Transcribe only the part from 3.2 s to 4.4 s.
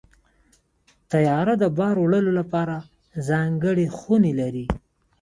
ځانګړې خونې